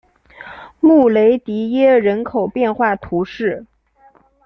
[0.79, 3.67] 穆雷迪耶人口变化图示